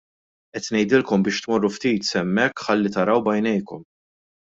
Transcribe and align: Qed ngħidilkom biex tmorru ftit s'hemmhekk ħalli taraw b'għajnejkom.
Qed 0.55 0.69
ngħidilkom 0.75 1.27
biex 1.29 1.43
tmorru 1.45 1.71
ftit 1.75 2.11
s'hemmhekk 2.11 2.67
ħalli 2.71 2.97
taraw 2.99 3.25
b'għajnejkom. 3.29 3.89